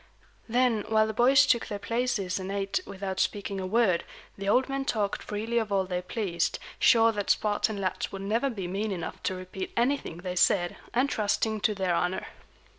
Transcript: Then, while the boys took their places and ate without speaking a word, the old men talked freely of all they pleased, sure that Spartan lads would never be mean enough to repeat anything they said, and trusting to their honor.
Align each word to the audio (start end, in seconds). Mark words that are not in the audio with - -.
Then, 0.49 0.81
while 0.89 1.05
the 1.05 1.13
boys 1.13 1.45
took 1.45 1.67
their 1.67 1.77
places 1.77 2.39
and 2.39 2.51
ate 2.51 2.79
without 2.87 3.19
speaking 3.19 3.59
a 3.61 3.67
word, 3.67 4.03
the 4.35 4.49
old 4.49 4.67
men 4.67 4.83
talked 4.83 5.21
freely 5.21 5.59
of 5.59 5.71
all 5.71 5.83
they 5.85 6.01
pleased, 6.01 6.57
sure 6.79 7.11
that 7.11 7.29
Spartan 7.29 7.79
lads 7.79 8.11
would 8.11 8.23
never 8.23 8.49
be 8.49 8.67
mean 8.67 8.91
enough 8.91 9.21
to 9.21 9.35
repeat 9.35 9.71
anything 9.77 10.17
they 10.17 10.35
said, 10.35 10.75
and 10.91 11.07
trusting 11.07 11.61
to 11.61 11.75
their 11.75 11.93
honor. 11.93 12.25